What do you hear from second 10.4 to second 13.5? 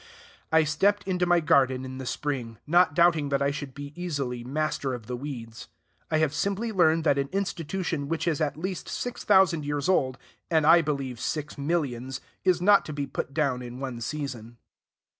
and I believe six millions, is not to be put